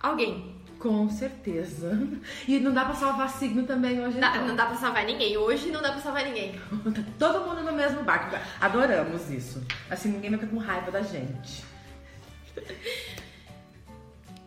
[0.00, 0.58] alguém.
[0.78, 1.90] Com certeza.
[2.48, 4.18] E não dá pra salvar signo também hoje.
[4.18, 4.46] Dá- então.
[4.48, 5.36] não dá pra salvar ninguém.
[5.36, 6.52] Hoje não dá pra salvar ninguém.
[6.58, 8.34] Tá todo mundo no mesmo barco.
[8.60, 9.62] Adoramos isso.
[9.90, 11.62] Assim, ninguém vai ficar com raiva da gente.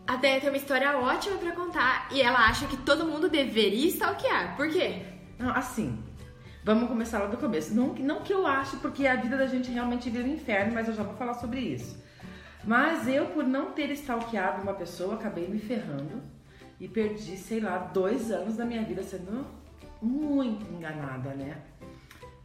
[0.06, 3.88] A Deia tem uma história ótima pra contar e ela acha que todo mundo deveria
[3.88, 4.56] stalkear.
[4.58, 5.02] Por quê?
[5.40, 5.98] Não, assim,
[6.64, 7.74] vamos começar lá do começo.
[7.74, 10.74] Não, que- não que eu ache, porque a vida da gente realmente vira um inferno,
[10.74, 11.98] mas eu já vou falar sobre isso.
[12.66, 16.22] Mas eu, por não ter stalkeado uma pessoa, acabei me ferrando
[16.80, 19.46] e perdi, sei lá, dois anos da minha vida sendo
[20.02, 21.58] muito enganada, né?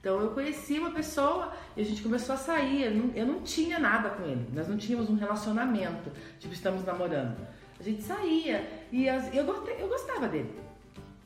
[0.00, 2.84] Então eu conheci uma pessoa e a gente começou a sair.
[2.84, 4.48] Eu não, eu não tinha nada com ele.
[4.52, 7.36] Nós não tínhamos um relacionamento, tipo, estamos namorando.
[7.78, 10.52] A gente saía e as- eu, eu gostava dele.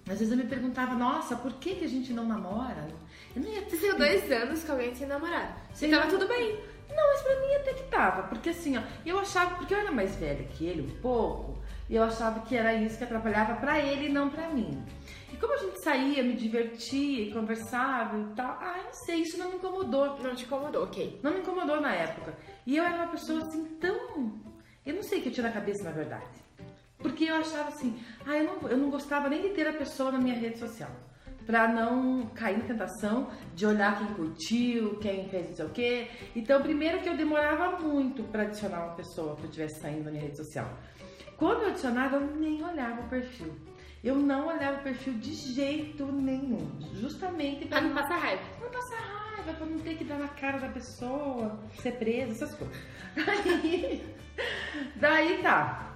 [0.08, 2.88] Às vezes eu me perguntava, nossa, por que, que a gente não namora?
[3.36, 5.56] Eu não ia Você ficou dois anos com alguém sem namorar.
[5.80, 6.58] E tava tudo bem.
[8.10, 11.94] Porque assim, ó, eu achava, porque eu era mais velha que ele um pouco, e
[11.94, 14.82] eu achava que era isso que atrapalhava pra ele e não pra mim.
[15.32, 19.22] E como a gente saía, me divertia e conversava e tal, ah, eu não sei,
[19.22, 20.18] isso não me incomodou.
[20.18, 21.20] Não te incomodou, ok.
[21.22, 22.36] Não me incomodou na época.
[22.66, 24.32] E eu era uma pessoa assim tão.
[24.84, 26.26] Eu não sei o que eu tinha na cabeça, na verdade.
[26.98, 30.12] Porque eu achava assim, ah, eu não, eu não gostava nem de ter a pessoa
[30.12, 30.90] na minha rede social.
[31.46, 36.08] Pra não cair na tentação de olhar quem curtiu, quem fez não sei o quê.
[36.36, 40.10] Então, primeiro que eu demorava muito pra adicionar uma pessoa que eu estivesse saindo da
[40.10, 40.68] minha rede social.
[41.36, 43.52] Quando eu adicionava, eu nem olhava o perfil.
[44.04, 46.68] Eu não olhava o perfil de jeito nenhum.
[46.94, 48.42] Justamente Pra pra não passar raiva.
[48.60, 52.54] não passar raiva, pra não ter que dar na cara da pessoa, ser presa, essas
[52.54, 52.76] coisas.
[53.14, 54.02] Daí,
[54.96, 55.88] daí tá.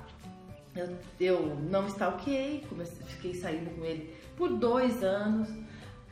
[0.76, 5.48] Eu, eu não stalkeei, comecei, fiquei saindo com ele por dois anos.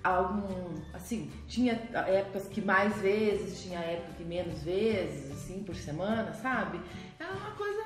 [0.02, 1.72] Algum, assim, tinha
[2.06, 6.78] épocas que mais vezes, tinha época que menos vezes, assim, por semana, sabe?
[7.18, 7.82] Era uma coisa,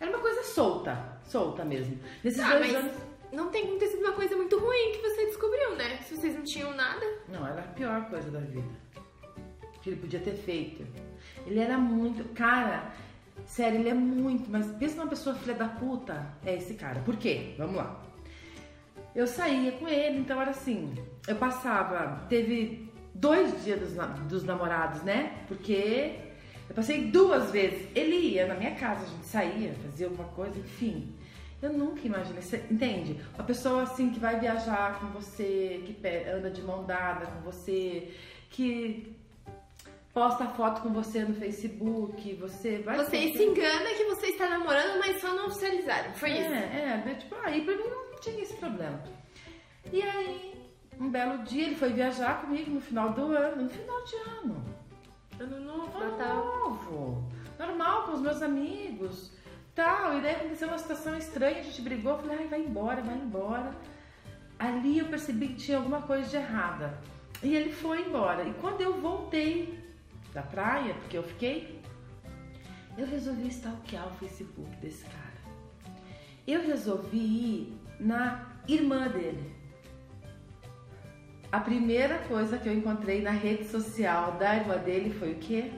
[0.00, 1.98] era uma coisa solta, solta mesmo.
[2.24, 2.92] Nesses Ah, dois anos.
[3.32, 5.98] não tem como ter sido uma coisa muito ruim que você descobriu, né?
[5.98, 7.04] Se vocês não tinham nada.
[7.28, 8.64] Não, era a pior coisa da vida.
[9.82, 10.86] Que ele podia ter feito.
[11.46, 12.24] Ele era muito.
[12.32, 12.90] Cara,
[13.44, 14.50] sério, ele é muito.
[14.50, 16.26] Mas pensa numa pessoa filha da puta.
[16.46, 17.00] É esse cara.
[17.02, 17.54] Por quê?
[17.58, 18.02] Vamos lá.
[19.18, 20.94] Eu saía com ele, então era assim.
[21.26, 22.24] Eu passava.
[22.28, 23.92] Teve dois dias dos,
[24.28, 25.42] dos namorados, né?
[25.48, 26.20] Porque
[26.68, 27.88] eu passei duas vezes.
[27.96, 31.12] Ele ia na minha casa, a gente saía, fazia alguma coisa, enfim.
[31.60, 33.20] Eu nunca imaginei, você entende?
[33.34, 35.96] Uma pessoa assim que vai viajar com você, que
[36.28, 38.14] anda de mão dada com você,
[38.50, 39.16] que
[40.18, 42.96] posta foto com você no Facebook, você vai.
[42.96, 46.12] Você se engana que você está namorando, mas só não oficializaram.
[46.14, 46.52] Foi isso.
[46.52, 49.00] É, é, tipo, aí pra mim não tinha esse problema.
[49.92, 50.60] E aí,
[50.98, 54.64] um belo dia ele foi viajar comigo no final do ano, no final de ano.
[55.38, 56.44] Ano novo, Ano Natal.
[56.44, 57.32] novo.
[57.56, 59.32] Normal, com os meus amigos.
[59.72, 60.18] Tal.
[60.18, 63.14] E daí aconteceu uma situação estranha, a gente brigou, eu falei, ai, vai embora, vai
[63.14, 63.70] embora.
[64.58, 66.98] Ali eu percebi que tinha alguma coisa de errada.
[67.40, 68.42] E ele foi embora.
[68.42, 69.86] E quando eu voltei
[70.38, 71.80] da praia, porque eu fiquei,
[72.96, 75.38] eu resolvi stalkear o Facebook desse cara.
[76.46, 79.52] Eu resolvi ir na irmã dele.
[81.50, 85.72] A primeira coisa que eu encontrei na rede social da irmã dele foi o quê?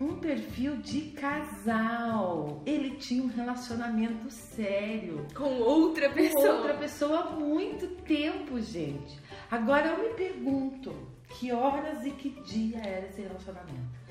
[0.00, 2.62] Um perfil de casal.
[2.64, 6.54] Ele tinha um relacionamento sério Com outra com pessoa.
[6.54, 9.18] outra pessoa há muito tempo, gente.
[9.50, 14.02] Agora eu me pergunto que horas e que dia era esse relacionamento.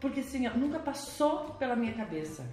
[0.00, 2.46] Porque assim, ó, nunca passou pela minha cabeça.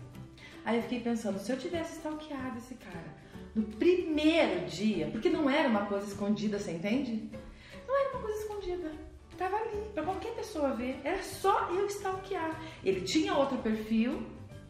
[0.64, 3.14] Aí eu fiquei pensando, se eu tivesse stalkeado esse cara
[3.54, 7.30] no primeiro dia, porque não era uma coisa escondida, você entende?
[7.88, 8.92] Não era uma coisa escondida.
[9.38, 11.00] Tava ali, pra qualquer pessoa ver.
[11.04, 12.60] Era só eu stalkear.
[12.84, 14.26] Ele tinha outro perfil,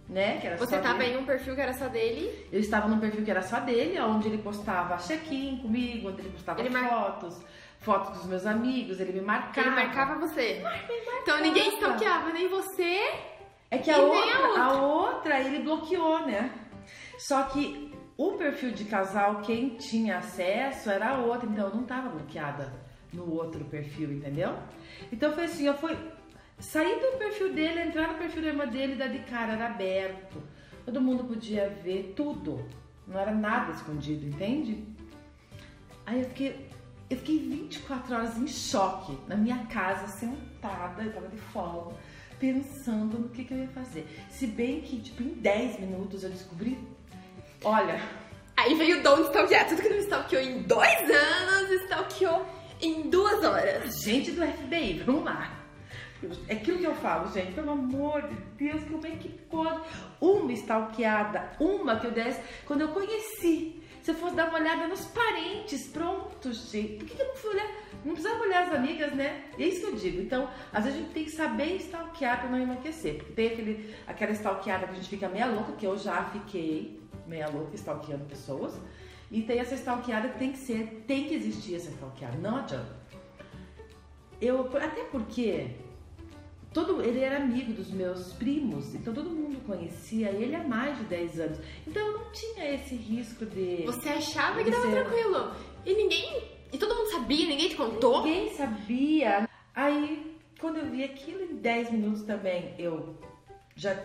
[0.10, 0.40] né?
[0.40, 1.14] Que era Você só tava dele.
[1.14, 2.48] em um perfil que era só dele.
[2.52, 6.30] Eu estava num perfil que era só dele, onde ele postava check-in comigo, onde ele
[6.32, 6.90] postava Ele mar-
[7.86, 9.68] fotos, fotos dos meus amigos, ele me marcava.
[9.68, 10.60] Ele marcava você.
[10.62, 10.94] marcava.
[11.22, 13.14] Então ninguém stalkeava, nem você.
[13.72, 14.64] É que a outra, a outra.
[14.64, 16.52] a outra ele bloqueou, né?
[17.18, 21.84] Só que o perfil de casal, quem tinha acesso era a outra, então eu não
[21.84, 22.74] tava bloqueada
[23.14, 24.58] no outro perfil, entendeu?
[25.12, 25.98] Então foi assim, eu fui
[26.60, 30.42] sair do perfil dele, entrar no perfil da irmã dele, dar de cara, era aberto.
[30.86, 32.66] Todo mundo podia ver tudo.
[33.08, 34.86] Não era nada escondido, entende?
[36.06, 36.65] Aí eu fiquei,
[37.10, 41.96] eu fiquei 24 horas em choque, na minha casa, sentada, eu tava de folga,
[42.40, 44.08] pensando no que, que eu ia fazer.
[44.30, 46.78] Se bem que, tipo, em 10 minutos eu descobri.
[47.64, 48.00] Olha,
[48.58, 49.68] Aí veio o dom de stalkear.
[49.68, 52.46] Tudo que não stalkeou em dois anos, stalkeou
[52.82, 54.02] em duas horas.
[54.02, 55.52] gente do FBI, vamos lá.
[56.48, 59.82] É aquilo que eu falo, gente, pelo amor de Deus, como é que pode?
[60.20, 63.84] Uma stalkeada, uma que eu desse, quando eu conheci.
[64.06, 66.98] Se eu fosse dar uma olhada nos parentes, pronto, gente.
[66.98, 67.68] Por que, que eu não fui olhar?
[68.06, 69.46] Não precisava olhar as amigas, né?
[69.58, 70.22] É isso que eu digo.
[70.22, 73.16] Então, às vezes a gente tem que saber stalkear pra não enlouquecer.
[73.16, 77.02] Porque tem aquele, aquela stalkeada que a gente fica meia louca, que eu já fiquei
[77.26, 78.76] meia louca stalkeando pessoas.
[79.32, 82.96] E tem essa stalkeada que tem que ser, tem que existir essa stalkeada, não adianta.
[84.40, 85.72] Eu, até porque
[86.76, 91.06] todo, ele era amigo dos meus primos, então todo mundo conhecia ele há mais de
[91.06, 91.60] 10 anos.
[91.88, 93.84] Então eu não tinha esse risco de.
[93.86, 95.52] Você achava que de tava ser- tranquilo.
[95.86, 96.44] E ninguém.
[96.74, 98.24] E todo mundo sabia, ninguém te contou?
[98.24, 99.50] Ninguém sabia.
[99.74, 103.18] Aí, quando eu vi aquilo em 10 minutos também, eu
[103.74, 103.98] já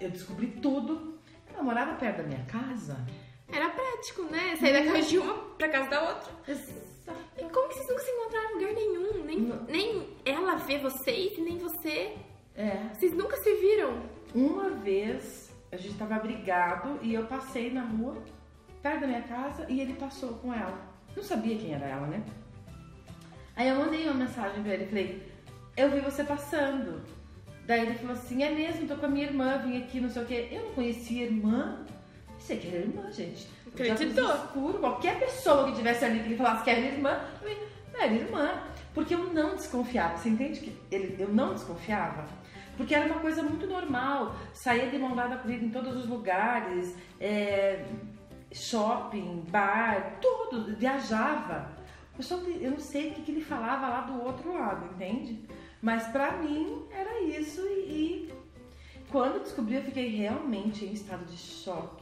[0.00, 1.18] eu descobri tudo.
[1.52, 3.04] Ela morava perto da minha casa.
[3.52, 4.56] Era prático, né?
[4.56, 6.32] Sair da casa de uma pra casa da outra.
[7.36, 9.24] E como que vocês nunca se encontraram em lugar nenhum?
[9.24, 9.64] Nem, Não.
[9.64, 12.14] nem ela vê vocês, nem você.
[12.54, 12.88] É.
[12.92, 14.02] Vocês nunca se viram.
[14.34, 18.22] Uma vez a gente tava brigado e eu passei na rua,
[18.82, 20.78] perto da minha casa, e ele passou com ela.
[21.16, 22.22] Não sabia quem era ela, né?
[23.56, 25.22] Aí eu mandei uma mensagem pra ele, falei,
[25.76, 27.02] eu vi você passando.
[27.66, 30.22] Daí ele falou assim, é mesmo, tô com a minha irmã, vim aqui, não sei
[30.22, 30.48] o quê.
[30.50, 31.86] Eu não conhecia a irmã.
[32.38, 33.46] Pensei que era irmã, gente.
[33.74, 34.34] Acreditou.
[34.34, 34.78] escuro.
[34.78, 37.56] Qualquer pessoa que tivesse ali que ele falasse que era irmã, eu
[37.94, 38.62] era irmã.
[38.94, 40.18] Porque eu não desconfiava.
[40.18, 42.26] Você entende que ele, eu não desconfiava?
[42.76, 44.34] Porque era uma coisa muito normal.
[44.52, 47.84] Saía de mão dada comigo em todos os lugares, é,
[48.52, 50.76] shopping, bar, tudo.
[50.76, 51.70] Viajava.
[52.16, 55.40] Eu, só, eu não sei o que, que ele falava lá do outro lado, entende?
[55.80, 58.34] Mas pra mim era isso e, e
[59.10, 62.01] quando descobri eu fiquei realmente em estado de choque.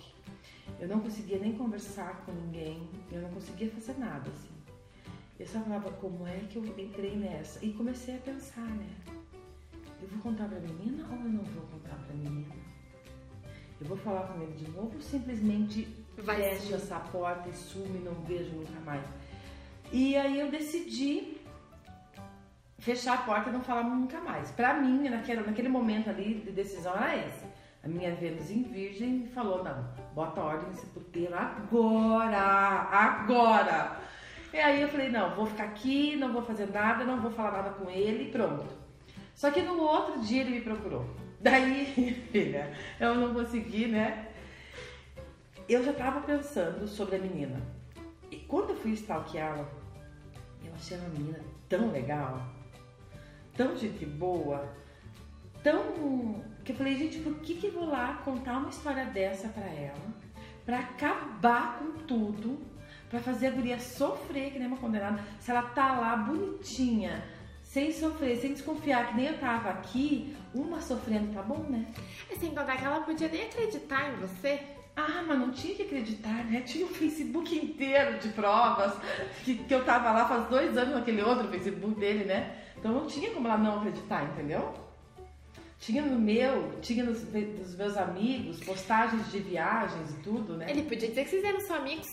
[0.80, 4.48] Eu não conseguia nem conversar com ninguém, eu não conseguia fazer nada assim.
[5.38, 8.88] Eu só falava como é que eu entrei nessa e comecei a pensar, né?
[10.00, 12.54] Eu vou contar pra menina ou eu não vou contar pra menina?
[13.78, 15.86] Eu vou falar com ele de novo ou simplesmente
[16.18, 19.06] Vai fecho essa porta e sumo e não vejo nunca mais?
[19.92, 21.38] E aí eu decidi
[22.78, 24.50] fechar a porta e não falar nunca mais.
[24.50, 27.44] Pra mim, naquele, naquele momento ali de decisão era esse.
[27.82, 29.88] A minha Vênus em Virgem falou, não,
[30.20, 32.38] bota ordem nesse puteiro agora,
[32.92, 34.00] agora.
[34.52, 37.52] E aí eu falei, não, vou ficar aqui, não vou fazer nada, não vou falar
[37.52, 38.66] nada com ele pronto.
[39.34, 41.06] Só que no outro dia ele me procurou.
[41.40, 41.86] Daí,
[42.30, 44.28] filha, eu não consegui, né?
[45.66, 47.58] Eu já tava pensando sobre a menina.
[48.30, 49.66] E quando eu fui stalkeá-la,
[50.62, 52.46] eu achei uma menina tão legal,
[53.56, 54.68] tão gente boa,
[55.62, 56.44] tão.
[56.64, 59.66] Que eu falei, gente, por que, que eu vou lá contar uma história dessa pra
[59.66, 60.14] ela?
[60.64, 62.58] Pra acabar com tudo,
[63.08, 65.22] pra fazer a guria sofrer que nem uma condenada.
[65.38, 67.24] Se ela tá lá bonitinha,
[67.62, 71.86] sem sofrer, sem desconfiar que nem eu tava aqui, uma sofrendo, tá bom, né?
[72.30, 74.60] E sem contar que ela podia nem acreditar em você.
[74.96, 76.60] Ah, mas não tinha que acreditar, né?
[76.62, 78.92] Tinha o Facebook inteiro de provas
[79.44, 82.56] que, que eu tava lá faz dois anos naquele outro Facebook dele, né?
[82.76, 84.89] Então não tinha como ela não acreditar, entendeu?
[85.80, 90.66] Tinha no meu, tinha nos, dos meus amigos, postagens de viagens e tudo, né?
[90.70, 92.06] Ele podia dizer que vocês eram só amigos.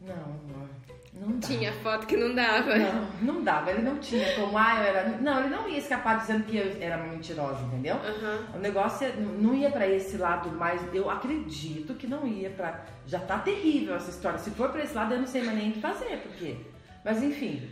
[0.00, 0.68] Não, amor,
[1.12, 1.46] não dá.
[1.46, 2.74] Tinha foto que não dava.
[2.76, 5.08] Não, não dava, ele não tinha como, ah, eu era.
[5.18, 7.96] Não, ele não ia escapar dizendo que eu era uma mentirosa, entendeu?
[7.96, 8.46] Aham.
[8.54, 10.80] O negócio é- não ia pra esse lado mais.
[10.94, 12.84] Eu acredito que não ia pra.
[13.06, 14.38] Já tá terrível essa história.
[14.38, 16.56] Se for pra esse lado, eu não sei mais nem o que fazer, porque.
[17.04, 17.68] Mas enfim.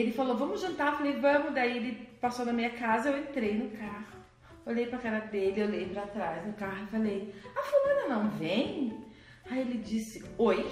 [0.00, 0.92] Ele falou, vamos jantar.
[0.92, 1.54] Eu falei, vamos.
[1.54, 4.18] Daí ele passou na minha casa, eu entrei no carro.
[4.66, 9.02] Olhei pra cara dele, olhei pra trás no carro e falei, a fulana não vem?
[9.50, 10.70] Aí ele disse, oi?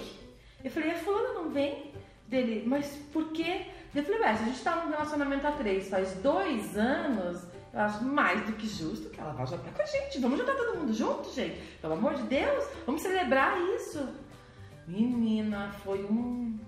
[0.63, 1.91] Eu falei, a fulana não vem?
[2.27, 3.65] Dele, mas por quê?
[3.95, 7.79] Eu falei, ué, se a gente tá num relacionamento há três, faz dois anos, eu
[7.79, 10.19] acho mais do que justo que ela vá jantar com a gente.
[10.19, 11.59] Vamos jantar todo mundo junto, gente?
[11.81, 14.07] Pelo amor de Deus, vamos celebrar isso.
[14.87, 16.59] Menina, foi um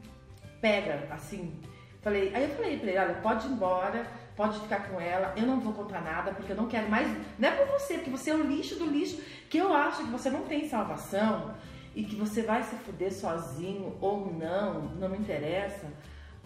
[0.61, 1.59] pega, assim.
[2.01, 5.46] Falei, aí eu falei pra ele, olha, pode ir embora, pode ficar com ela, eu
[5.46, 7.08] não vou contar nada, porque eu não quero mais.
[7.38, 10.10] Não é por você, porque você é o lixo do lixo, que eu acho que
[10.10, 11.53] você não tem salvação
[11.94, 15.88] e que você vai se fuder sozinho ou não, não me interessa.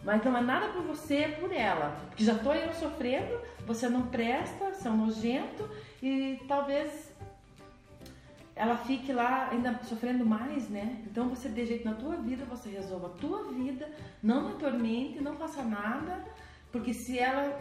[0.04, 1.96] Mas não é nada por você, é por ela.
[2.10, 5.70] Porque já tô eu sofrendo, você não presta, você é um nojento
[6.02, 7.13] e talvez
[8.56, 11.02] ela fique lá ainda sofrendo mais, né?
[11.06, 13.90] Então você dê jeito na tua vida, você resolva a tua vida,
[14.22, 16.24] não me atormente, não faça nada,
[16.72, 17.58] porque se ela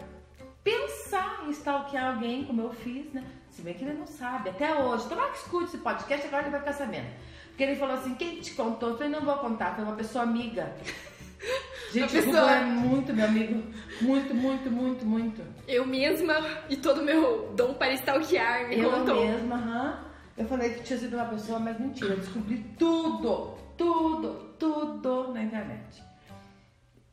[0.63, 3.23] pensar em stalkear alguém, como eu fiz, né?
[3.49, 6.51] Se bem que ele não sabe, até hoje, tomara que escute esse podcast, agora ele
[6.51, 7.07] vai ficar sabendo.
[7.49, 8.89] Porque ele falou assim, quem te contou?
[8.89, 10.73] Eu falei, não vou contar, foi uma pessoa amiga.
[11.93, 13.63] Gente, pessoa- Google é muito, meu amigo.
[14.01, 15.41] Muito, muito, muito, muito.
[15.67, 16.35] Eu mesma
[16.67, 19.23] e todo o meu dom para stalkear me Eu contou.
[19.27, 20.12] mesma, aham.
[20.35, 22.13] Eu falei que tinha sido uma pessoa, mas mentira.
[22.13, 26.03] Eu descobri tudo, tudo, tudo na internet.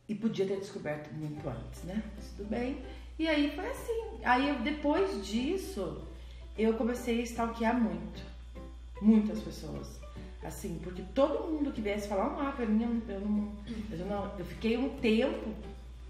[0.08, 2.02] E podia ter descoberto muito antes, né?
[2.36, 2.82] Tudo bem.
[3.18, 4.20] E aí foi assim.
[4.24, 6.02] Aí depois disso,
[6.56, 8.22] eu comecei a stalkear muito.
[9.02, 10.00] Muitas pessoas.
[10.42, 13.52] Assim, porque todo mundo que viesse falar um ah, pra mim, eu, não,
[13.90, 14.38] eu não.
[14.38, 15.54] Eu fiquei um tempo.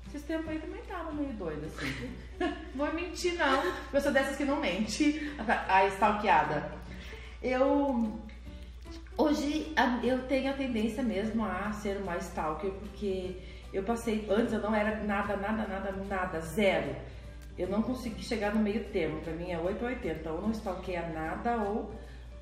[0.06, 2.10] Esses tempos aí também tava meio doida, assim.
[2.74, 3.62] Vou mentir, não.
[3.92, 5.32] Eu sou dessas que não mente.
[5.38, 6.79] A, a stalkeada.
[7.42, 8.18] Eu.
[9.16, 13.36] Hoje eu tenho a tendência mesmo a ser uma stalker, porque
[13.72, 14.26] eu passei.
[14.30, 16.94] Antes eu não era nada, nada, nada, nada, zero.
[17.58, 19.20] Eu não consegui chegar no meio termo.
[19.20, 20.32] Pra mim é 8 ou 80.
[20.32, 21.94] Ou não stalkeia nada, ou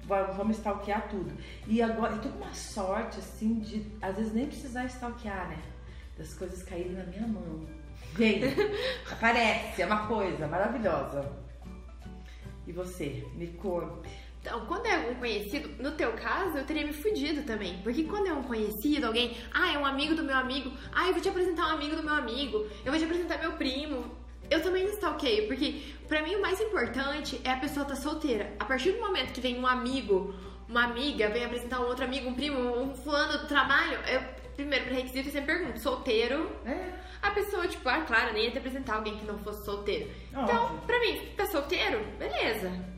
[0.04, 1.32] va- vamos stalkear tudo.
[1.66, 5.58] E agora eu tô com uma sorte, assim, de às vezes nem precisar stalkear, né?
[6.16, 7.66] Das coisas caírem na minha mão.
[8.14, 8.40] Vem,
[9.10, 11.32] aparece, é uma coisa maravilhosa.
[12.66, 14.27] E você, me conte.
[14.48, 17.78] Então, quando é algum conhecido, no teu caso, eu teria me fudido também.
[17.82, 21.12] Porque quando é um conhecido, alguém, ah, é um amigo do meu amigo, ah, eu
[21.12, 24.16] vou te apresentar um amigo do meu amigo, eu vou te apresentar meu primo.
[24.50, 28.54] Eu também não stalkeio, porque pra mim o mais importante é a pessoa estar solteira.
[28.58, 30.34] A partir do momento que vem um amigo,
[30.66, 34.22] uma amiga, vem apresentar um outro amigo, um primo, um fulano do trabalho, eu,
[34.56, 36.50] primeiro, pré-requisito, eu sempre pergunto, solteiro?
[36.64, 40.10] É, A pessoa, tipo, ah, claro, nem ia te apresentar alguém que não fosse solteiro.
[40.30, 40.80] Então, Óbvio.
[40.86, 42.02] pra mim, tá solteiro?
[42.18, 42.97] Beleza.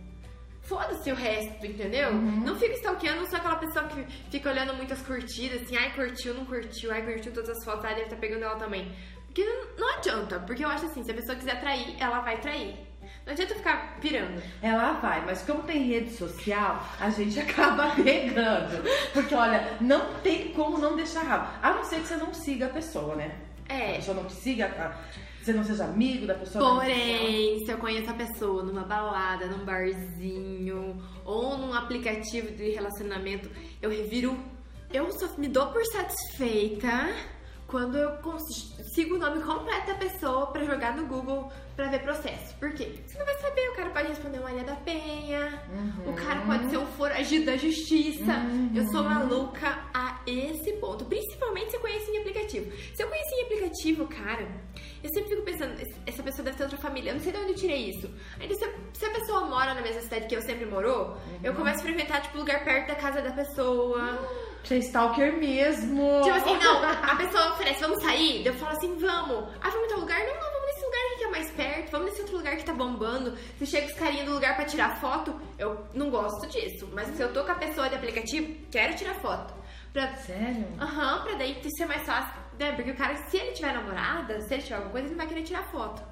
[0.71, 2.11] Foda-se o resto, entendeu?
[2.11, 2.45] Uhum.
[2.45, 6.33] Não fica stalkeando, não sou aquela pessoa que fica olhando muitas curtidas, assim, ai, curtiu,
[6.33, 8.91] não curtiu, ai, curtiu todas as fotos, ai, deve estar pegando ela também.
[9.27, 12.39] Porque não, não adianta, porque eu acho assim, se a pessoa quiser trair, ela vai
[12.41, 12.77] trair.
[13.27, 14.41] Não adianta ficar pirando.
[14.63, 18.83] ela vai, mas como tem rede social, a gente acaba pegando.
[19.13, 21.49] Porque olha, não tem como não deixar rabo.
[21.61, 23.35] A não ser que você não siga a pessoa, né?
[23.69, 23.95] A É.
[23.97, 24.95] pessoa não siga, a-
[25.51, 26.75] você não seja amigo da pessoa.
[26.75, 33.51] Porém, se eu conheço a pessoa numa balada, num barzinho ou num aplicativo de relacionamento,
[33.83, 34.37] eu reviro.
[34.93, 37.09] Eu só me dou por satisfeita
[37.71, 42.01] quando eu cons- sigo o nome completo da pessoa pra jogar no Google pra ver
[42.01, 42.55] processo.
[42.57, 42.99] Por quê?
[43.07, 45.63] Você não vai saber, o cara pode responder Maria da Penha,
[46.07, 48.33] o cara pode ser um foragido da justiça.
[48.75, 51.05] Eu sou maluca a esse ponto.
[51.05, 52.71] Principalmente se eu conheço em aplicativo.
[52.95, 54.47] Se eu conheci em aplicativo, cara,
[55.03, 57.11] eu sempre fico pensando, "Esse- essa pessoa deve ter outra família.
[57.11, 58.11] Eu não sei de onde eu tirei isso.
[58.41, 61.55] Ainda se, a- se a pessoa mora na mesma cidade que eu sempre morou, eu
[61.55, 64.19] começo a frequentar, tipo, lugar perto da casa da pessoa.
[64.65, 66.21] Você é stalker mesmo.
[66.23, 68.45] Tipo assim, não, a pessoa oferece, vamos sair?
[68.47, 69.49] Eu falo assim, vamos.
[69.61, 70.19] Ah, vamos em tal lugar?
[70.21, 72.65] Não, não, vamos nesse lugar aqui que é mais perto, vamos nesse outro lugar que
[72.65, 73.37] tá bombando.
[73.59, 76.89] Se chega os carinha do lugar pra tirar foto, eu não gosto disso.
[76.93, 79.55] Mas se eu tô com a pessoa de aplicativo, quero tirar foto.
[79.93, 80.67] Pra, Sério?
[80.79, 82.41] aham, pra daí ser mais fácil.
[82.59, 82.73] Né?
[82.73, 85.27] Porque o cara, se ele tiver namorada, se ele tiver alguma coisa, ele não vai
[85.27, 86.03] querer tirar foto.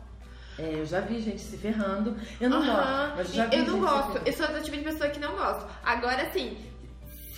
[0.58, 2.16] É, eu já vi gente se ferrando.
[2.40, 3.30] Eu não Aham, gosto.
[3.32, 4.20] Vi Eu não gosto.
[4.26, 5.70] Eu sou do tipo de pessoa que não gosto.
[5.84, 6.58] Agora, assim,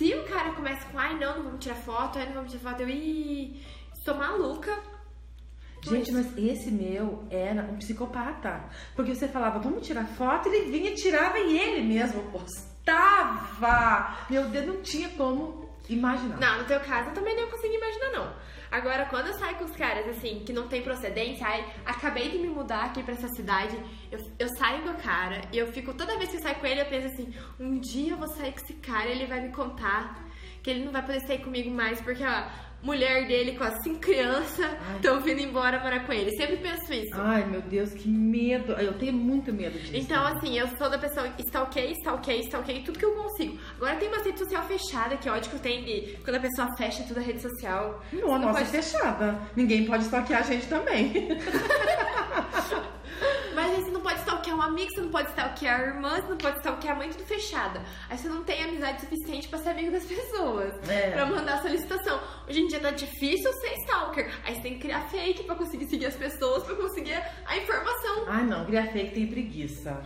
[0.01, 2.71] se o cara começa com, ai, não, não vamos tirar foto, ai, não vamos tirar
[2.71, 3.63] foto, eu, ih,
[4.03, 4.75] sou maluca.
[5.83, 8.63] Gente, mas esse meu era um psicopata.
[8.95, 14.17] Porque você falava, vamos tirar foto, ele vinha, tirava e ele mesmo postava.
[14.27, 16.39] Meu Deus, não tinha como imaginar.
[16.39, 18.33] Não, no teu caso eu também não consigo imaginar, não.
[18.71, 22.37] Agora, quando eu saio com os caras, assim, que não tem procedência, ai, acabei de
[22.37, 23.77] me mudar aqui pra essa cidade,
[24.09, 26.65] eu, eu saio com o cara e eu fico, toda vez que eu saio com
[26.65, 29.41] ele, eu penso assim, um dia eu vou sair com esse cara e ele vai
[29.41, 30.25] me contar
[30.63, 32.49] que ele não vai poder sair comigo mais, porque a
[32.83, 36.31] mulher dele com as cinco crianças estão vindo embora morar com ele.
[36.35, 37.09] Sempre penso isso.
[37.15, 38.73] Ai, meu Deus, que medo.
[38.73, 39.91] Eu tenho muito medo disso.
[39.95, 43.57] Então, assim, eu sou da pessoa stalkei, stalkei, stalkei, tudo que eu consigo.
[43.77, 46.67] Agora tem uma rede social fechada, que ódio que eu tenho de quando a pessoa
[46.77, 48.01] fecha tudo a rede social.
[48.11, 49.39] Não, a nossa pode- é fechada.
[49.55, 51.11] Ninguém pode stalkear a gente também.
[53.53, 54.89] Mas aí você não pode stalkear um amigo,
[55.61, 57.81] pode stalkear a irmã, você não pode stalkear a mãe, tudo fechada.
[58.09, 60.89] Aí você não tem amizade suficiente pra ser amigo das pessoas.
[60.89, 61.11] É.
[61.11, 62.19] Pra mandar solicitação.
[62.47, 64.31] Hoje em dia tá difícil ser stalker.
[64.43, 68.25] Aí você tem que criar fake pra conseguir seguir as pessoas, pra conseguir a informação.
[68.27, 70.03] Ai, não, criar fake tem preguiça.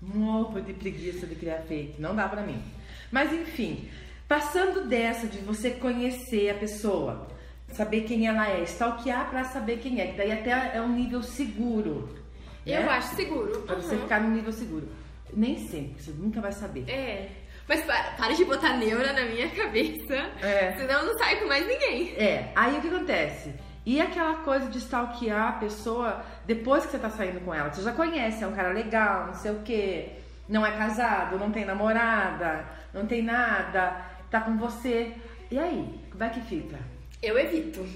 [0.00, 2.00] Morro de preguiça de criar fake.
[2.00, 2.62] Não dá pra mim.
[3.10, 3.88] Mas enfim,
[4.26, 7.28] passando dessa de você conhecer a pessoa,
[7.72, 11.22] saber quem ela é, stalkear pra saber quem é, que daí até é um nível
[11.22, 12.23] seguro.
[12.66, 12.88] Eu né?
[12.88, 13.60] acho seguro.
[13.62, 14.02] Pra você Uhum.
[14.02, 14.88] ficar no nível seguro.
[15.32, 16.88] Nem sempre, você nunca vai saber.
[16.88, 17.28] É.
[17.68, 20.14] Mas para, para de botar neura na minha cabeça.
[20.42, 20.74] É.
[20.76, 22.14] Senão eu não saio com mais ninguém.
[22.16, 23.52] É, aí o que acontece?
[23.86, 27.70] E aquela coisa de stalkear a pessoa depois que você tá saindo com ela?
[27.72, 30.10] Você já conhece, é um cara legal, não sei o quê,
[30.48, 33.96] não é casado, não tem namorada, não tem nada,
[34.30, 35.12] tá com você.
[35.50, 36.78] E aí, como é que fica?
[37.22, 37.86] Eu evito.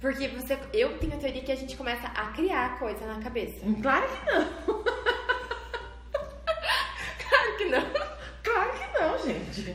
[0.00, 3.60] Porque você, eu tenho a teoria que a gente começa a criar coisa na cabeça.
[3.82, 4.84] Claro que não.
[7.28, 7.82] Claro que não.
[8.42, 9.74] Claro que não, gente.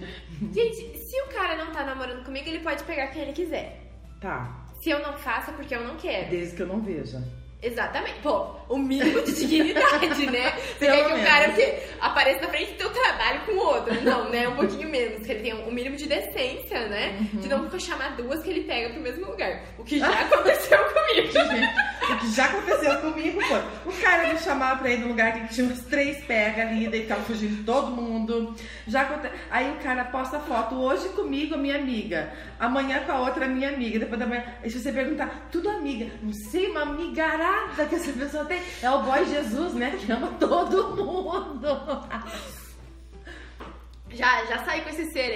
[0.53, 3.79] Gente, se o cara não tá namorando comigo, ele pode pegar quem ele quiser.
[4.19, 6.29] Tá, Se eu não faço, é porque eu não quero.
[6.29, 7.21] desde que eu não veja.
[7.61, 8.19] Exatamente.
[8.21, 10.51] Pô, o mínimo de dignidade, né?
[10.79, 11.79] Você Pelo quer que o cara o quê?
[11.99, 14.01] apareça na frente do teu trabalho com o outro.
[14.03, 14.47] Não, né?
[14.47, 15.25] Um pouquinho menos.
[15.25, 17.19] Que ele tenha um mínimo de decência, né?
[17.33, 17.39] Uhum.
[17.41, 19.63] De não chamar duas que ele pega pro mesmo lugar.
[19.77, 21.33] O que já aconteceu comigo.
[22.01, 25.53] O que já aconteceu comigo foi, o cara me chamava pra ir num lugar que
[25.53, 28.55] tinha uns três pega ali, daí ficava fugindo de todo mundo.
[28.87, 29.31] Já aconte...
[29.51, 33.99] Aí o cara posta foto, hoje comigo, minha amiga, amanhã com a outra, minha amiga,
[33.99, 34.43] depois da manhã.
[34.63, 38.61] Aí se você perguntar, tudo amiga, não sei, uma amigarada que essa pessoa tem.
[38.81, 39.95] É o boy Jesus, né?
[39.99, 41.67] Que ama todo mundo.
[44.13, 45.31] Já, já saí com esse ser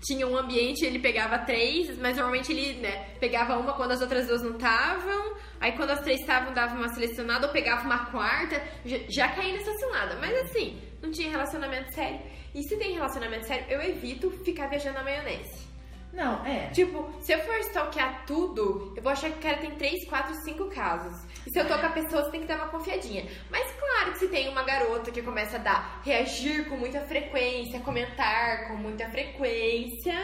[0.00, 4.26] tinha um ambiente, ele pegava três, mas normalmente ele, né, pegava uma quando as outras
[4.26, 8.62] duas não estavam, aí quando as três estavam, dava uma selecionada ou pegava uma quarta,
[8.84, 10.16] já, já caí nessa cilada.
[10.16, 12.20] Mas assim, não tinha relacionamento sério.
[12.54, 15.70] E se tem relacionamento sério, eu evito ficar viajando na maionese.
[16.12, 16.70] Não, é.
[16.70, 20.34] Tipo, se eu for stalkear tudo, eu vou achar que o cara tem 3, 4,
[20.44, 21.24] 5 casos.
[21.46, 23.26] E se eu tô com a pessoa, você tem que dar uma confiadinha.
[23.50, 27.80] Mas claro que se tem uma garota que começa a dar, reagir com muita frequência,
[27.80, 30.14] comentar com muita frequência,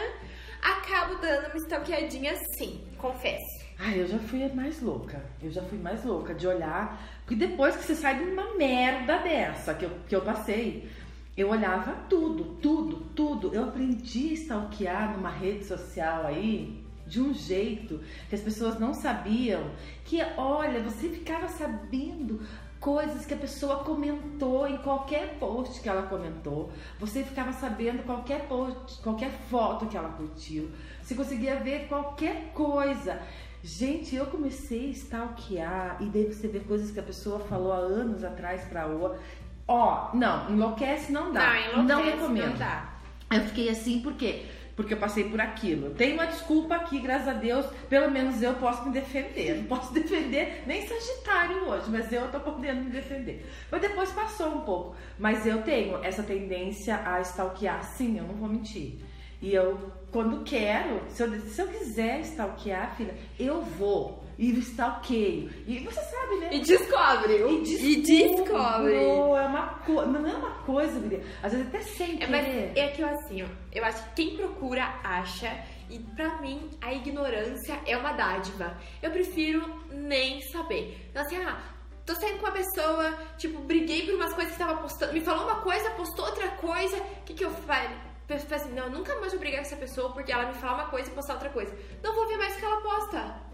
[0.61, 3.67] acabo dando uma stalkeadinha sim, confesso.
[3.79, 5.23] Ai, eu já fui mais louca.
[5.41, 6.99] Eu já fui mais louca de olhar.
[7.19, 10.89] Porque depois que você sai de uma merda dessa que eu, que eu passei,
[11.35, 13.53] eu olhava tudo, tudo, tudo.
[13.53, 17.99] Eu aprendi a stalkear numa rede social aí de um jeito
[18.29, 19.71] que as pessoas não sabiam.
[20.05, 22.41] Que, olha, você ficava sabendo
[22.79, 26.71] coisas que a pessoa comentou em qualquer post que ela comentou.
[26.99, 30.69] Você ficava sabendo qualquer post, qualquer foto que ela curtiu.
[31.01, 33.19] Você conseguia ver qualquer coisa.
[33.63, 37.77] Gente, eu comecei a stalkear e daí você vê coisas que a pessoa falou há
[37.77, 39.19] anos atrás pra outra.
[39.67, 41.53] Ó, não, enlouquece não dá.
[41.75, 42.49] Não, não enlouquece, recomendo.
[42.51, 42.93] não dá.
[43.29, 44.45] Eu fiquei assim por quê?
[44.77, 45.89] Porque eu passei por aquilo.
[45.95, 49.57] Tem uma desculpa aqui, graças a Deus, pelo menos eu posso me defender.
[49.57, 53.45] Não posso defender nem Sagitário hoje, mas eu tô podendo me defender.
[53.71, 54.95] Mas depois passou um pouco.
[55.17, 58.99] Mas eu tenho essa tendência a stalkear, sim, eu não vou mentir.
[59.41, 64.23] E eu, quando quero, se eu, se eu quiser stalkear, filha, eu vou.
[64.37, 65.49] E stalkeio.
[65.65, 66.49] E você sabe, né?
[66.51, 67.33] E descobre.
[67.33, 68.95] E E descobre.
[68.95, 70.11] É uma coisa.
[70.11, 71.23] Não é uma coisa, guria.
[71.41, 72.45] Às vezes até sem É, mas
[72.77, 75.51] é que eu assim, ó, eu acho que quem procura acha
[75.89, 78.77] e pra mim a ignorância é uma dádiva.
[79.01, 81.07] Eu prefiro nem saber.
[81.09, 81.59] Então assim, ah,
[82.05, 85.45] tô saindo com uma pessoa, tipo, briguei por umas coisas que tava postando, me falou
[85.45, 87.89] uma coisa, postou outra coisa, o que que eu faço?
[88.29, 91.09] Assim, não, nunca mais vou brigar com essa pessoa porque ela me fala uma coisa
[91.09, 91.73] e postar outra coisa.
[92.03, 93.46] Não vou ver mais o que ela posta.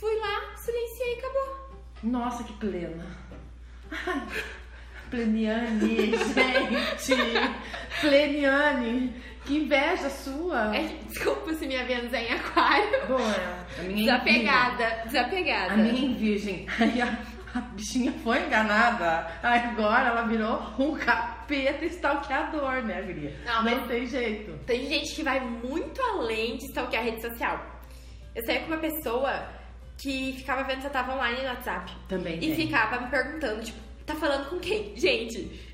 [0.00, 1.56] Fui lá, silenciei e acabou.
[2.02, 3.04] Nossa, que plena.
[3.90, 4.22] Ai,
[5.10, 6.12] Pleniane,
[6.96, 7.14] gente.
[8.00, 9.12] Pleniane,
[9.44, 10.74] que inveja sua.
[10.74, 13.06] É, desculpa se minha Vênus é em aquário.
[13.08, 15.74] Bom, é, a minha Desapegada, desapegada.
[15.74, 16.66] A minha em virgem.
[16.78, 17.18] Aí a,
[17.54, 19.26] a bichinha foi enganada.
[19.42, 23.36] Aí agora ela virou um capeta stalkeador, né, guria?
[23.44, 24.52] Não, Não tem jeito.
[24.64, 27.66] Tem gente que vai muito além de stalkear a rede social.
[28.34, 29.59] Eu saí com uma pessoa
[30.00, 31.92] que ficava vendo se eu tava online no WhatsApp.
[32.08, 32.54] Também E tem.
[32.56, 34.96] ficava me perguntando, tipo, tá falando com quem?
[34.96, 35.68] Gente,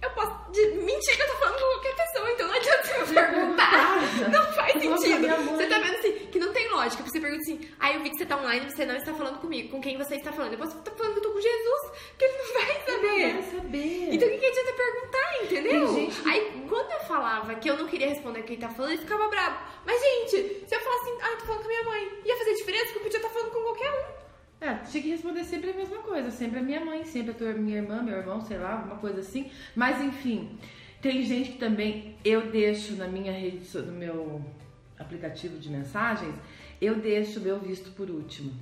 [0.00, 2.98] eu posso de- mentir que eu tô falando com qualquer pessoa, então não adianta você
[2.98, 3.98] me perguntar.
[4.30, 5.26] Não faz sentido.
[5.56, 7.02] Você tá vendo assim, que não tem lógica.
[7.02, 9.38] Você pergunta assim, ah, eu vi que você tá online e você não está falando
[9.40, 9.68] comigo.
[9.70, 10.52] Com quem você está falando?
[10.52, 13.34] Eu posso estar falando que eu tô com Jesus, que ele não vai saber.
[13.34, 14.14] Não vai saber.
[14.14, 15.07] Então o que, que adianta perguntar,
[15.44, 15.94] entendeu?
[15.94, 19.28] Gente Aí quando eu falava que eu não queria responder quem tá falando, ele ficava
[19.28, 19.58] bravo.
[19.84, 22.92] Mas, gente, se eu falasse assim, ah, tô falando com minha mãe, ia fazer diferença
[22.92, 24.18] que eu podia estar falando com qualquer um.
[24.60, 27.52] É, tinha que responder sempre a mesma coisa, sempre a minha mãe, sempre a tua,
[27.52, 29.50] minha irmã, meu irmão, sei lá, alguma coisa assim.
[29.74, 30.58] Mas enfim,
[31.00, 34.44] tem gente que também eu deixo na minha rede, no meu
[34.98, 36.34] aplicativo de mensagens,
[36.80, 38.52] eu deixo o meu visto por último.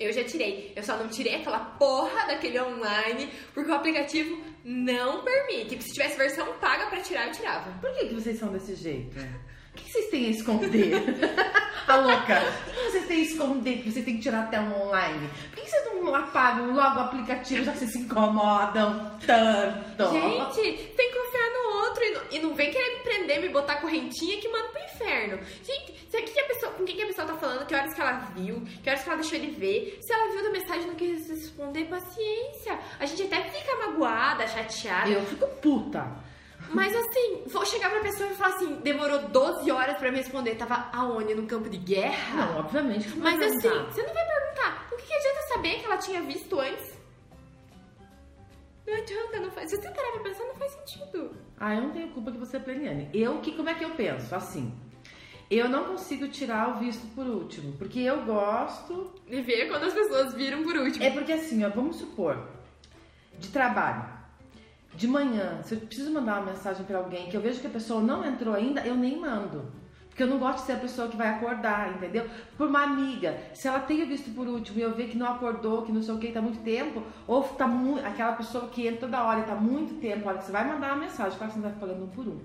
[0.00, 0.72] Eu já tirei.
[0.74, 5.82] Eu só não tirei aquela porra daquele online, porque o aplicativo não permite.
[5.82, 7.70] Se tivesse versão paga pra tirar, eu tirava.
[7.80, 9.18] Por que, que vocês são desse jeito?
[9.18, 10.92] O que, que vocês têm a esconder?
[11.86, 12.42] a louca.
[12.66, 15.28] O que vocês têm a esconder que vocês têm que tirar até um online?
[15.50, 20.12] Por que, que vocês não apagam logo o aplicativo já que vocês se incomodam tanto?
[20.12, 23.48] Gente, tem que confiar no outro e não, e não vem querer me prender, me
[23.50, 25.38] botar correntinha que manda pro inferno.
[25.62, 27.94] Gente, sabe que que a pessoa, com quem que a pessoa tá falando, que horas
[27.94, 29.98] que ela viu, que horas que ela deixou ele ver.
[30.02, 32.78] Se ela viu da mensagem e não quis responder, paciência.
[32.98, 35.08] A gente até fica magoada, chateada.
[35.08, 36.06] Eu fico puta.
[36.72, 40.54] Mas assim, vou chegar pra pessoa e falar assim, demorou 12 horas pra me responder,
[40.56, 41.34] tava aonde?
[41.34, 42.36] No campo de guerra?
[42.36, 43.90] Não, obviamente que Mas assim, perguntar.
[43.92, 44.88] você não vai perguntar.
[44.92, 47.00] O que, que adianta saber que ela tinha visto antes?
[48.86, 49.70] Não adianta, não faz.
[49.70, 51.36] Se você parar pra pensar, não faz sentido.
[51.58, 53.08] Ah, eu não tenho culpa que você é pleniane.
[53.14, 54.34] Eu, que, como é que eu penso?
[54.34, 54.72] Assim,
[55.56, 59.12] eu não consigo tirar o visto por último, porque eu gosto...
[59.26, 61.04] E ver quando as pessoas viram por último.
[61.04, 62.48] É porque assim, ó, vamos supor,
[63.38, 64.04] de trabalho,
[64.94, 67.70] de manhã, se eu preciso mandar uma mensagem pra alguém que eu vejo que a
[67.70, 69.72] pessoa não entrou ainda, eu nem mando.
[70.08, 72.28] Porque eu não gosto de ser a pessoa que vai acordar, entendeu?
[72.56, 75.32] Por uma amiga, se ela tem o visto por último e eu ver que não
[75.32, 78.04] acordou, que não sei o que, tá muito tempo, ou tá muito.
[78.04, 80.66] aquela pessoa que entra toda hora e tá muito tempo, a hora que você vai
[80.66, 82.38] mandar uma mensagem, claro que você não vai falando um por um.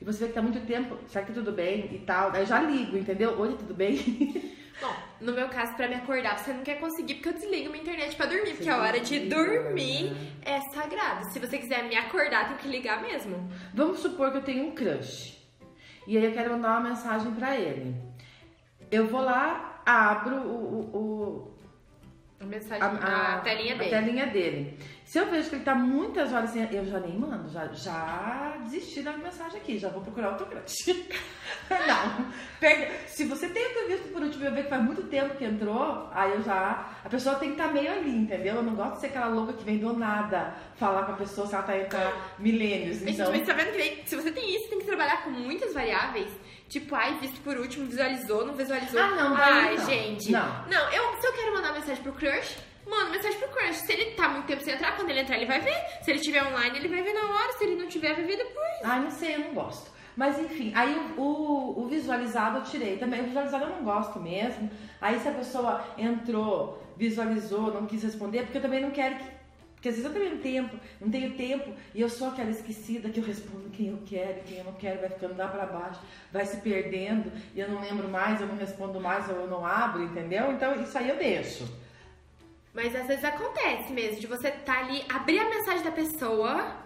[0.00, 2.30] E você vê que tá muito tempo, será que tudo bem e tal?
[2.32, 3.38] Aí eu já ligo, entendeu?
[3.38, 3.96] Oi, tudo bem?
[4.80, 7.82] Bom, no meu caso, pra me acordar, você não quer conseguir porque eu desligo minha
[7.82, 8.50] internet pra dormir.
[8.50, 10.32] Porque Você a hora de dormir né?
[10.42, 11.32] é sagrado.
[11.32, 13.50] Se você quiser me acordar, tem que ligar mesmo.
[13.74, 15.36] Vamos supor que eu tenho um crush.
[16.06, 17.96] E aí eu quero mandar uma mensagem pra ele.
[18.88, 21.54] Eu vou lá, abro o, o- o-
[22.40, 23.90] A mensagem, a, a, telinha a dele.
[23.90, 24.78] telinha dele.
[25.08, 26.70] Se eu vejo que ele tá muitas horas sem.
[26.70, 30.84] Eu já nem mando, já, já desisti da mensagem aqui, já vou procurar outro crush.
[31.70, 32.26] Não,
[32.60, 32.92] perde.
[33.08, 35.34] Se você tem o teu visto por último e eu ver que faz muito tempo
[35.36, 36.90] que entrou, aí eu já.
[37.02, 38.56] A pessoa tem que estar meio ali, entendeu?
[38.56, 41.46] Eu não gosto de ser aquela louca que vem do nada falar com a pessoa
[41.46, 41.98] se ela tá entre
[42.38, 43.00] milênios.
[43.00, 43.32] Mas, Então.
[43.32, 46.30] mas tá vendo que se você tem isso, tem que trabalhar com muitas variáveis.
[46.68, 49.00] Tipo, ai, visto por último, visualizou, não visualizou.
[49.00, 49.86] Ah, não, Ai, não.
[49.86, 50.30] gente.
[50.30, 50.66] Não.
[50.66, 52.58] Não, eu, se eu quero mandar mensagem pro crush,
[52.88, 53.76] mando mensagem pro crush.
[53.76, 55.76] Se ele tá muito tempo sem entrar, quando ele entrar, ele vai ver.
[56.02, 57.52] Se ele tiver online, ele vai ver na hora.
[57.52, 58.78] Se ele não tiver, vai ver depois.
[58.84, 59.90] Ai, não sei, eu não gosto.
[60.16, 63.20] Mas enfim, aí o, o, o visualizado eu tirei também.
[63.20, 64.68] O visualizado eu não gosto mesmo.
[65.00, 69.38] Aí se a pessoa entrou, visualizou, não quis responder, porque eu também não quero que.
[69.78, 73.08] Porque às vezes eu também tenho tempo, não tenho tempo, e eu sou aquela esquecida
[73.10, 76.00] que eu respondo quem eu quero, quem eu não quero, vai ficando lá pra baixo,
[76.32, 80.02] vai se perdendo, e eu não lembro mais, eu não respondo mais, eu não abro,
[80.02, 80.50] entendeu?
[80.50, 81.64] Então isso aí eu deixo.
[82.74, 86.76] Mas às vezes acontece mesmo, de você tá ali, abrir a mensagem da pessoa,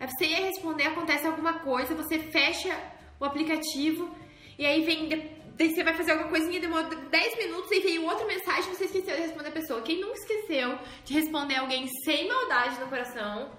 [0.00, 2.76] aí você ia responder, acontece alguma coisa, você fecha
[3.20, 4.10] o aplicativo,
[4.58, 5.38] e aí vem.
[5.56, 9.16] Daí você vai fazer alguma coisinha, demora 10 minutos, e veio outra mensagem, você esqueceu
[9.16, 9.82] de responder a pessoa.
[9.82, 13.50] Quem nunca esqueceu de responder alguém sem maldade no coração,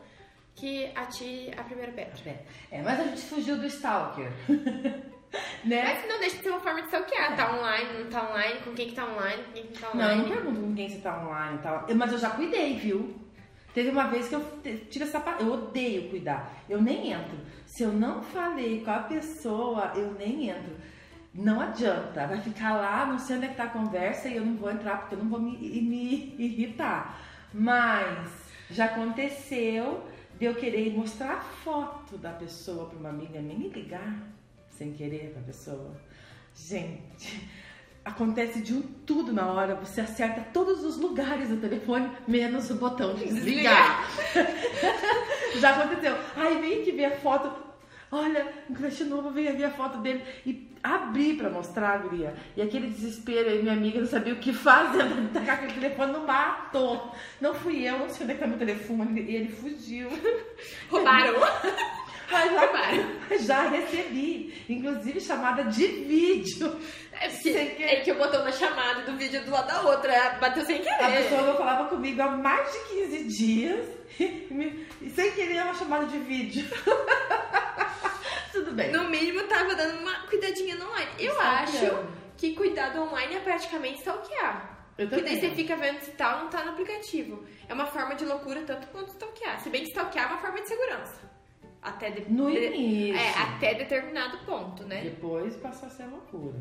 [0.55, 2.45] que atire a primeira pedra.
[2.71, 4.32] É, mas a gente fugiu do stalker.
[5.65, 5.83] né?
[5.83, 7.35] Mas não deixa de ser uma forma de stalkear.
[7.35, 10.01] Tá online, não tá online, com quem que tá online, com quem que tá Não,
[10.01, 10.21] eu online.
[10.23, 11.85] não pergunto com quem você tá online e tal.
[11.87, 13.15] Eu- Mas eu já cuidei, viu?
[13.73, 14.43] Teve uma vez que eu
[14.89, 16.51] tive essa pa- Eu odeio cuidar.
[16.67, 17.37] Eu nem entro.
[17.65, 20.75] Se eu não falei com a pessoa, eu nem entro.
[21.33, 22.25] Não adianta.
[22.25, 24.71] Vai ficar lá, não sei onde é que tá a conversa e eu não vou
[24.71, 27.19] entrar porque eu não vou me, me irritar.
[27.53, 28.29] Mas
[28.71, 30.03] já aconteceu
[30.39, 34.15] de eu querer mostrar a foto da pessoa pra uma amiga minha e ligar
[34.79, 35.91] sem querer pra pessoa.
[36.55, 37.49] Gente,
[38.03, 39.75] acontece de um tudo na hora.
[39.75, 44.09] Você acerta todos os lugares do telefone, menos o botão de desligar.
[45.59, 46.15] Já aconteceu.
[46.37, 47.67] Ai, vem aqui ver a foto.
[48.09, 50.23] Olha, um crush novo, veio ver a foto dele.
[50.45, 52.33] E abri pra mostrar a guria.
[52.55, 55.03] E aquele desespero aí, minha amiga não sabia o que fazer.
[55.33, 57.11] Tacar aquele telefone no mato.
[57.41, 59.21] Não fui eu, não sei onde é que tá meu telefone.
[59.21, 60.09] E ele fugiu.
[60.89, 61.33] Roubaram.
[62.31, 66.79] Mas já, já recebi, inclusive chamada de vídeo.
[67.13, 67.83] É, querer.
[67.83, 71.03] é que eu botei na chamada do vídeo do lado da outra, bateu sem querer.
[71.03, 73.85] A pessoa não falava comigo há mais de 15 dias
[74.19, 76.65] e, sem querer uma chamada de vídeo.
[78.51, 78.91] Tudo bem.
[78.91, 81.11] No mínimo, tava dando uma cuidadinha no online.
[81.19, 81.95] Eu Stalkeando.
[81.97, 84.77] acho que cuidado online é praticamente stalkear.
[84.95, 87.45] Porque daí você fica vendo se tá ou não tá no aplicativo.
[87.69, 89.59] É uma forma de loucura tanto quanto stalkear.
[89.61, 91.28] Se bem que stalkear é uma forma de segurança.
[91.81, 93.15] Até de- No início.
[93.15, 95.01] É, até determinado ponto, né?
[95.01, 96.59] Depois passou a ser loucura.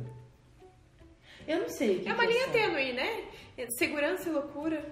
[1.47, 3.25] Eu não sei o que É uma que linha tênue, né?
[3.71, 4.85] Segurança e loucura.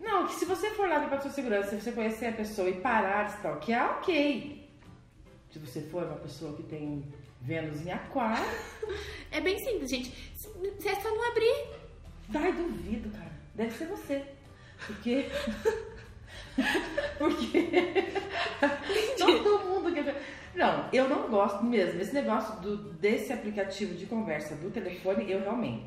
[0.00, 2.80] Não, que se você for lá pra sua segurança, se você conhecer a pessoa e
[2.80, 4.68] parar de stalkear, ok.
[5.50, 7.04] Se você for uma pessoa que tem
[7.40, 8.44] Vênus em aquário,
[9.30, 10.32] É bem simples, gente.
[10.84, 11.66] É só não abrir.
[12.28, 13.32] vai, duvido, cara.
[13.54, 14.24] Deve ser você.
[14.86, 15.26] Porque...
[17.18, 17.68] Porque...
[19.18, 20.22] Todo mundo quer...
[20.54, 22.00] Não, eu não gosto mesmo.
[22.00, 25.86] Esse negócio do, desse aplicativo de conversa do telefone, eu realmente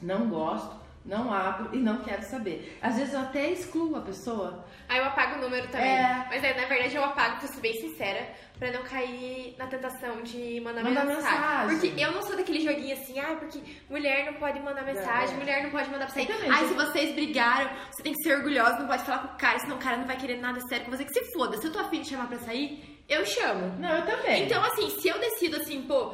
[0.00, 0.74] não gosto,
[1.08, 2.78] não abro e não quero saber.
[2.82, 4.64] Às vezes eu até excluo a pessoa.
[4.88, 5.88] Aí eu apago o número também.
[5.88, 6.26] É.
[6.28, 10.22] Mas aí, na verdade, eu apago, pra ser bem sincera, pra não cair na tentação
[10.22, 11.40] de mandar, Mandar mensagem.
[11.40, 11.78] mensagem.
[11.90, 15.38] Porque eu não sou daquele joguinho assim, ah, porque mulher não pode mandar mensagem, É.
[15.38, 16.28] mulher não pode mandar pra sair.
[16.50, 19.58] Ai, se vocês brigaram, você tem que ser orgulhosa, não pode falar com o cara,
[19.60, 21.04] senão o cara não vai querer nada sério com você.
[21.04, 23.78] Que se foda, se eu tô afim de chamar pra sair, eu chamo.
[23.78, 24.44] Não, eu também.
[24.44, 26.12] Então, assim, se eu decido assim, pô,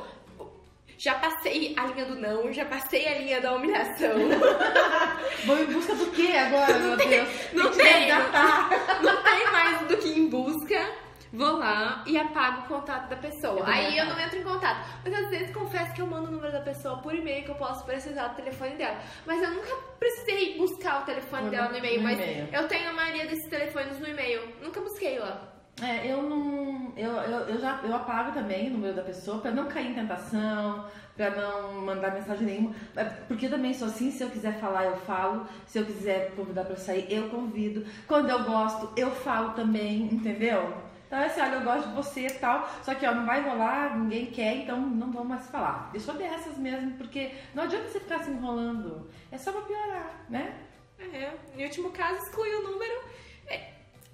[0.98, 4.12] já passei a linha do não, já passei a linha da humilhação.
[5.46, 7.28] Vou em busca do que agora, meu Deus?
[7.52, 7.86] não tem.
[7.86, 8.70] resgatar.
[9.02, 11.04] não tem mais do que em busca.
[11.32, 13.58] Vou lá e apago o contato da pessoa.
[13.58, 14.86] Eu também Aí eu não entro em contato.
[15.04, 17.56] Mas às vezes confesso que eu mando o número da pessoa por e-mail que eu
[17.56, 19.00] posso precisar do telefone dela.
[19.26, 21.96] Mas eu nunca precisei buscar o telefone No- dela no e-mail.
[21.98, 22.48] no mas e-mail.
[22.52, 24.42] eu tenho a maioria desses telefones no e-mail.
[24.62, 25.42] Nunca busquei lá.
[25.82, 26.92] É, eu não.
[26.96, 29.94] Eu, eu, eu já eu apago também o número da pessoa pra não cair em
[29.94, 32.74] tentação, pra não mandar mensagem nenhuma.
[32.94, 35.46] É, Porque também sou assim, se eu quiser falar, eu falo.
[35.66, 37.84] Se eu quiser convidar pra sair, eu convido.
[38.06, 40.72] Quando eu gosto, eu falo também, entendeu?
[41.06, 43.96] Então, assim, olha, eu gosto de você e tal, só que ó, não vai rolar,
[43.96, 45.90] ninguém quer, então não vamos mais falar.
[45.94, 49.08] Eu sou dessas mesmo, porque não adianta você ficar se enrolando.
[49.30, 50.54] É só pra piorar, né?
[50.98, 53.04] É, em último caso, exclui o número.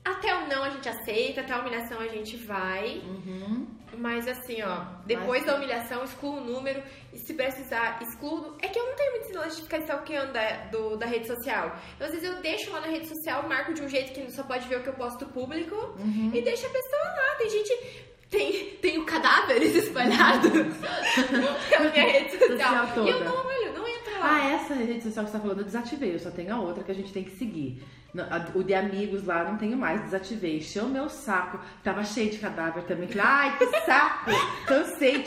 [0.05, 2.99] Até o não a gente aceita, até a humilhação a gente vai.
[3.05, 3.67] Uhum.
[3.99, 6.83] Mas assim, ó, depois Mas- da humilhação, excluo o número
[7.13, 8.57] e se precisar, excluo.
[8.63, 11.27] É que eu não tenho muito esse lance de ficar stalkeando da, do, da rede
[11.27, 11.77] social.
[11.97, 14.43] Então, às vezes eu deixo lá na rede social, marco de um jeito que só
[14.45, 16.31] pode ver o que eu posto público Uhum.
[16.33, 17.35] e deixo a pessoa lá.
[17.37, 18.11] Tem gente.
[18.31, 20.51] Tem, tem cadáveres espalhados
[21.69, 22.49] pela minha rede social.
[22.59, 23.09] Social toda.
[23.11, 23.50] E eu não
[24.21, 24.35] lá.
[24.35, 26.15] Ah, essa rede social que você tá falando, eu desativei.
[26.15, 27.83] Eu só tenho a outra que a gente tem que seguir.
[28.55, 30.59] O de amigos lá não tenho mais, desativei.
[30.59, 31.61] Encheu o meu saco.
[31.83, 33.09] Tava cheio de cadáver também.
[33.19, 34.31] Ai, que saco!
[34.67, 35.25] Cansei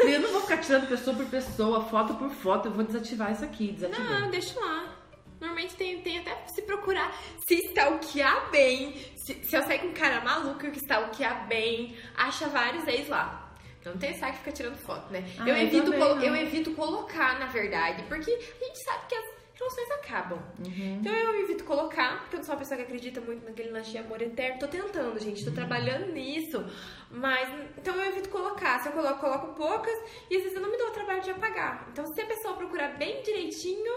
[0.00, 2.68] eu não vou ficar tirando pessoa por pessoa, foto por foto.
[2.68, 3.72] Eu vou desativar isso aqui.
[3.72, 4.20] Desativei.
[4.20, 4.94] Não, deixa lá.
[5.40, 7.14] Normalmente tem, tem até se procurar
[7.46, 8.94] se stalkear bem.
[9.16, 13.43] Se, se eu sair com um cara maluco que stalkear bem, acha vários ex lá.
[13.84, 15.24] Eu não tenho saco que fica tirando foto, né?
[15.38, 16.22] Ah, eu, eu evito também não.
[16.22, 19.24] eu evito colocar, na verdade, porque a gente sabe que as
[19.56, 20.38] relações acabam.
[20.64, 20.98] Uhum.
[21.00, 23.90] Então eu evito colocar, porque eu não sou uma pessoa que acredita muito naquele lance
[23.90, 24.58] de amor eterno.
[24.58, 25.56] Tô tentando, gente, tô Uhum.
[25.56, 26.64] trabalhando nisso.
[27.10, 28.80] Mas, então eu evito colocar.
[28.80, 29.94] Se eu coloco, coloco poucas
[30.30, 31.86] e às vezes eu não me dou o trabalho de apagar.
[31.92, 33.94] Então se a pessoa procurar bem direitinho,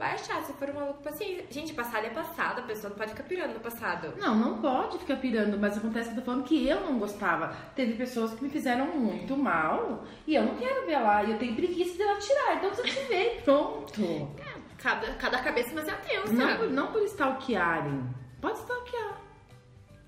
[0.00, 0.42] vai achar.
[0.42, 1.44] Se for um maluco, paciência.
[1.50, 4.14] Gente, passado é passado, a pessoa não pode ficar pirando no passado.
[4.16, 7.54] Não, não pode ficar pirando, mas acontece que eu tô falando que eu não gostava.
[7.76, 11.22] Teve pessoas que me fizeram muito mal e eu não quero ver lá.
[11.22, 13.40] E eu tenho preguiça de ela tirar, então desativei.
[13.44, 14.36] Pronto.
[14.78, 16.32] Cada, cada cabeça uma sentença.
[16.32, 18.02] Não por, não por stalkearem.
[18.40, 19.20] Pode stalkear.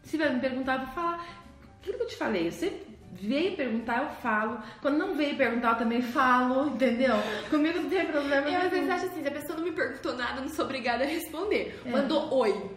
[0.02, 1.42] Se vai me perguntar, eu vou falar.
[1.78, 2.80] Aquilo que eu te falei, você
[3.12, 4.58] veio perguntar, eu falo.
[4.80, 7.14] Quando não veio perguntar, eu também falo, entendeu?
[7.50, 8.48] Comigo não tem problema.
[8.48, 10.64] Eu às vezes acho assim, se a pessoa não me perguntou nada, eu não sou
[10.64, 11.80] obrigada a responder.
[11.84, 11.90] É.
[11.90, 12.70] Mandou oi.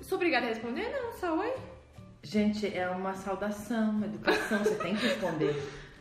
[0.00, 0.88] Sou obrigada a responder?
[0.90, 1.52] Não, só oi.
[2.22, 5.54] Gente, é uma saudação, uma educação, você tem que responder.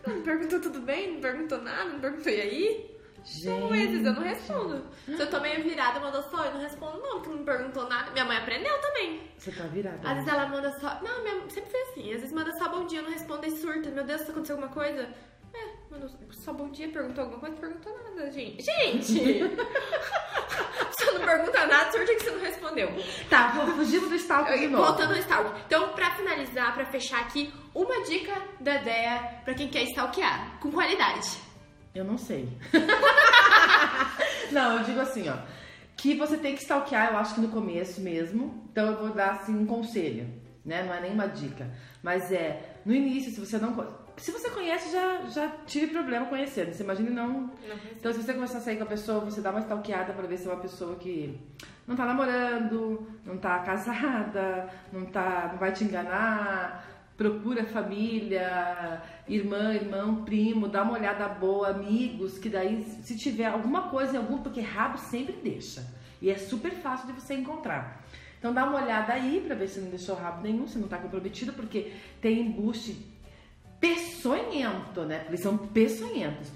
[0.06, 2.95] Não perguntou tudo bem, não perguntou nada, não perguntou e aí?
[3.26, 3.72] Gente.
[3.72, 4.86] vezes eu não respondo.
[5.06, 8.12] Se eu tô meio virada, mandou só, eu não respondo não, porque não perguntou nada.
[8.12, 9.32] Minha mãe aprendeu também.
[9.36, 10.08] Você tá virada.
[10.08, 11.02] Às vezes ela manda só.
[11.02, 12.14] Não, minha sempre foi assim.
[12.14, 13.90] Às vezes manda só bom dia, eu não respondo e surta.
[13.90, 15.10] Meu Deus, aconteceu alguma coisa?
[15.56, 18.64] É, mandou só bom dia, perguntou alguma coisa, perguntou nada, gente.
[18.64, 19.40] Gente!
[20.92, 22.90] você não pergunta nada, surta que você não respondeu.
[23.30, 24.84] Tá, fugir do stalker de novo.
[24.86, 25.62] Voltando ao stalk.
[25.66, 30.72] Então, pra finalizar, pra fechar aqui, uma dica da ideia pra quem quer stalkear, com
[30.72, 31.55] qualidade.
[31.96, 32.50] Eu não sei.
[34.52, 35.38] não, eu digo assim, ó.
[35.96, 38.68] Que você tem que stalkear, eu acho que no começo mesmo.
[38.70, 40.28] Então eu vou dar assim um conselho,
[40.66, 40.84] né?
[40.84, 41.72] Não é nenhuma dica.
[42.04, 44.06] Mas é, no início, se você não.
[44.18, 46.74] Se você conhece, já, já tive problema conhecendo.
[46.74, 47.52] Você imagina não.
[47.98, 50.38] Então, se você começar a sair com a pessoa, você dá uma stalkeada pra ver
[50.38, 51.40] se é uma pessoa que
[51.88, 56.95] não tá namorando, não tá casada, não, tá, não vai te enganar.
[57.18, 63.84] Procura família, irmã, irmão, primo, dá uma olhada boa, amigos, que daí, se tiver alguma
[63.84, 65.86] coisa em algum, porque rabo sempre deixa.
[66.22, 68.04] E é super fácil de você encontrar.
[68.38, 70.98] Então dá uma olhada aí pra ver se não deixou rabo nenhum, se não tá
[70.98, 72.98] comprometido, porque tem embuste
[73.80, 75.20] peçonhento, né?
[75.20, 76.52] Porque eles são peçonhentos.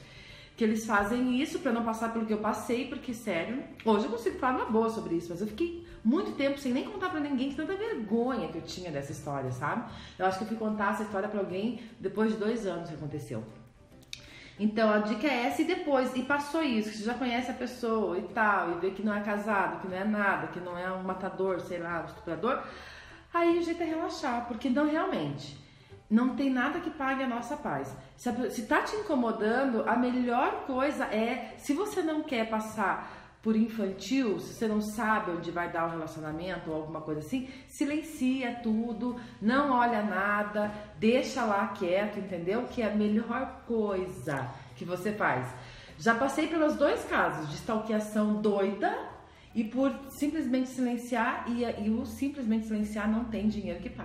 [0.60, 4.12] Que eles fazem isso pra não passar pelo que eu passei, porque, sério, hoje eu
[4.12, 7.22] consigo falar uma boa sobre isso, mas eu fiquei muito tempo sem nem contar pra
[7.22, 9.90] ninguém, de tanta vergonha que eu tinha dessa história, sabe?
[10.18, 12.96] Eu acho que eu fui contar essa história pra alguém depois de dois anos que
[12.96, 13.42] aconteceu.
[14.60, 17.54] Então a dica é essa e depois, e passou isso, que você já conhece a
[17.54, 20.78] pessoa e tal, e vê que não é casado, que não é nada, que não
[20.78, 22.62] é um matador, sei lá, um estuprador,
[23.34, 25.69] aí o jeito é relaxar, porque não realmente.
[26.10, 27.96] Não tem nada que pague a nossa paz.
[28.18, 33.56] Se, se tá te incomodando, a melhor coisa é, se você não quer passar por
[33.56, 38.60] infantil, se você não sabe onde vai dar o relacionamento ou alguma coisa assim, silencia
[38.62, 42.64] tudo, não olha nada, deixa lá quieto, entendeu?
[42.64, 45.48] Que é a melhor coisa que você faz.
[45.98, 48.98] Já passei pelos dois casos de stalkeação doida
[49.56, 53.98] e por simplesmente silenciar, e, e o simplesmente silenciar não tem dinheiro que pague.